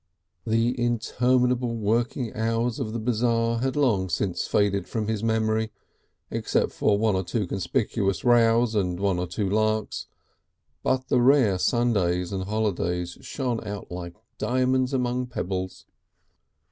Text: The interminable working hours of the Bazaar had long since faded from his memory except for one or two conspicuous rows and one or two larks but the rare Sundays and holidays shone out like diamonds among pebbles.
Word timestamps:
The 0.47 0.73
interminable 0.83 1.75
working 1.75 2.33
hours 2.35 2.79
of 2.79 2.91
the 2.91 2.97
Bazaar 2.97 3.59
had 3.59 3.75
long 3.75 4.09
since 4.09 4.47
faded 4.47 4.87
from 4.87 5.07
his 5.07 5.23
memory 5.23 5.71
except 6.31 6.71
for 6.71 6.97
one 6.97 7.15
or 7.15 7.23
two 7.23 7.45
conspicuous 7.45 8.23
rows 8.25 8.73
and 8.73 8.99
one 8.99 9.19
or 9.19 9.27
two 9.27 9.47
larks 9.47 10.07
but 10.81 11.09
the 11.09 11.21
rare 11.21 11.59
Sundays 11.59 12.31
and 12.33 12.45
holidays 12.45 13.19
shone 13.21 13.63
out 13.63 13.91
like 13.91 14.15
diamonds 14.39 14.91
among 14.91 15.27
pebbles. 15.27 15.85